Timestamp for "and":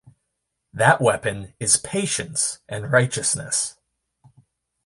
2.67-2.91